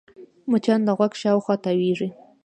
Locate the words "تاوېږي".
1.63-2.09